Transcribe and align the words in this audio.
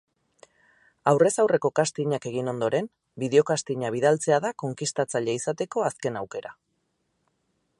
Aurrez 1.09 1.31
aurreko 1.43 1.69
castingak 1.79 2.25
egin 2.31 2.49
ondoren, 2.53 2.89
bideokastinga 3.25 3.91
bidaltzea 3.97 4.39
da 4.47 4.51
konkistatzaile 4.65 5.37
izateko 5.41 5.85
azken 5.91 6.19
aukera. 6.23 6.55